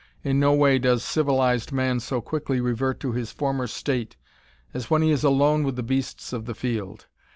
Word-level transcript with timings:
In 0.23 0.39
no 0.39 0.55
way 0.55 0.79
does 0.79 1.03
civilized 1.03 1.71
man 1.71 1.99
so 1.99 2.21
quickly 2.21 2.59
revert 2.59 2.99
to 3.01 3.11
his 3.11 3.31
former 3.31 3.67
state 3.67 4.15
as 4.73 4.89
when 4.89 5.03
he 5.03 5.11
is 5.11 5.23
alone 5.23 5.63
with 5.63 5.75
the 5.75 5.83
beasts 5.83 6.33
of 6.33 6.45
the 6.45 6.55
field. 6.55 7.05